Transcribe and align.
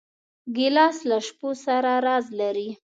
ګیلاس 0.55 0.97
له 1.09 1.17
شپو 1.27 1.49
سره 1.65 1.91
راز 2.05 2.25
لري. 2.39 2.69